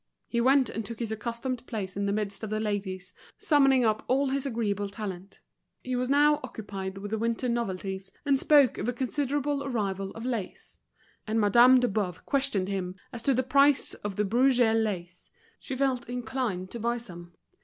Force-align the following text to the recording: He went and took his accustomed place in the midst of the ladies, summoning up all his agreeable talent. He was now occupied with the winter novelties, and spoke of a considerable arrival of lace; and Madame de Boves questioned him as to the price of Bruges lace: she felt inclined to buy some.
He 0.27 0.41
went 0.41 0.67
and 0.67 0.83
took 0.83 0.97
his 0.99 1.11
accustomed 1.11 1.63
place 1.67 1.95
in 1.95 2.07
the 2.07 2.11
midst 2.11 2.41
of 2.43 2.49
the 2.49 2.59
ladies, 2.59 3.13
summoning 3.37 3.85
up 3.85 4.03
all 4.07 4.29
his 4.29 4.47
agreeable 4.47 4.89
talent. 4.89 5.39
He 5.83 5.95
was 5.95 6.09
now 6.09 6.39
occupied 6.43 6.97
with 6.97 7.11
the 7.11 7.19
winter 7.19 7.47
novelties, 7.47 8.11
and 8.25 8.39
spoke 8.39 8.79
of 8.79 8.89
a 8.89 8.93
considerable 8.93 9.63
arrival 9.63 10.09
of 10.13 10.25
lace; 10.25 10.79
and 11.27 11.39
Madame 11.39 11.79
de 11.79 11.87
Boves 11.87 12.17
questioned 12.25 12.67
him 12.67 12.95
as 13.13 13.21
to 13.21 13.35
the 13.35 13.43
price 13.43 13.93
of 13.93 14.15
Bruges 14.27 14.75
lace: 14.83 15.29
she 15.59 15.75
felt 15.75 16.09
inclined 16.09 16.71
to 16.71 16.79
buy 16.79 16.97
some. 16.97 17.33